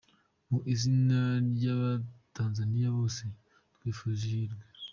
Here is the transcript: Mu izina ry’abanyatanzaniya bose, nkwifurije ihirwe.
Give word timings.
Mu 0.49 0.59
izina 0.73 1.19
ry’abanyatanzaniya 1.53 2.89
bose, 2.97 3.23
nkwifurije 3.75 4.25
ihirwe. 4.35 4.65